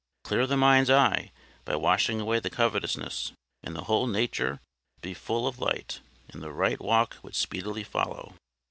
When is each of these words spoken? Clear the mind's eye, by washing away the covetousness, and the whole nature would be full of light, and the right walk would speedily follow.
Clear 0.23 0.47
the 0.47 0.57
mind's 0.57 0.89
eye, 0.89 1.31
by 1.63 1.75
washing 1.75 2.19
away 2.19 2.39
the 2.39 2.49
covetousness, 2.49 3.33
and 3.61 3.75
the 3.75 3.83
whole 3.83 4.07
nature 4.07 4.59
would 4.95 5.01
be 5.01 5.13
full 5.13 5.47
of 5.47 5.59
light, 5.59 5.99
and 6.29 6.41
the 6.41 6.49
right 6.49 6.81
walk 6.81 7.17
would 7.21 7.35
speedily 7.35 7.83
follow. 7.83 8.33